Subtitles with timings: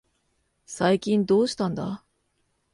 [0.65, 2.03] 最近どうしたんだ。